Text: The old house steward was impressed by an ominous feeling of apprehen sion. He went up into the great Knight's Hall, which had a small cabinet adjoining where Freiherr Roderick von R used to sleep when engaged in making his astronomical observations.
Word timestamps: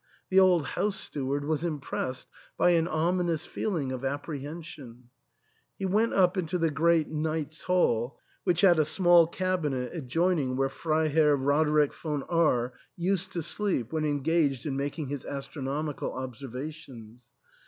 The 0.31 0.39
old 0.39 0.65
house 0.65 0.95
steward 0.95 1.45
was 1.45 1.63
impressed 1.63 2.25
by 2.57 2.71
an 2.71 2.87
ominous 2.87 3.45
feeling 3.45 3.91
of 3.91 4.01
apprehen 4.03 4.63
sion. 4.63 5.09
He 5.77 5.85
went 5.85 6.15
up 6.15 6.37
into 6.37 6.57
the 6.57 6.71
great 6.71 7.09
Knight's 7.09 7.61
Hall, 7.65 8.17
which 8.43 8.61
had 8.61 8.79
a 8.79 8.83
small 8.83 9.27
cabinet 9.27 9.93
adjoining 9.93 10.55
where 10.55 10.69
Freiherr 10.69 11.37
Roderick 11.37 11.93
von 11.93 12.23
R 12.23 12.73
used 12.97 13.31
to 13.33 13.43
sleep 13.43 13.93
when 13.93 14.03
engaged 14.03 14.65
in 14.65 14.75
making 14.75 15.09
his 15.09 15.23
astronomical 15.23 16.11
observations. 16.13 17.29